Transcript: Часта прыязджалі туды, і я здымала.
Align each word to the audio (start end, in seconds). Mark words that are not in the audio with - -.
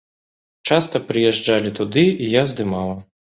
Часта 0.71 1.01
прыязджалі 1.09 1.75
туды, 1.81 2.07
і 2.25 2.31
я 2.39 2.43
здымала. 2.55 2.99